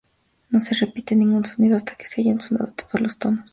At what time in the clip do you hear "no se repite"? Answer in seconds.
0.49-1.15